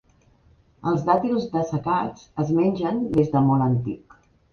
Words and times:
Els 0.91 1.03
dàtils 1.09 1.45
dessecats 1.51 2.23
es 2.45 2.49
mengen 2.61 2.97
des 3.19 3.31
de 3.35 3.43
molt 3.51 3.67
antic. 3.67 4.19